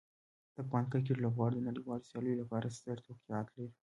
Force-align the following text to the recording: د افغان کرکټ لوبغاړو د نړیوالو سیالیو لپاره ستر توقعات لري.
د 0.53 0.55
افغان 0.63 0.83
کرکټ 0.91 1.17
لوبغاړو 1.23 1.57
د 1.59 1.65
نړیوالو 1.69 2.07
سیالیو 2.09 2.39
لپاره 2.41 2.73
ستر 2.77 2.97
توقعات 3.05 3.47
لري. 3.55 3.71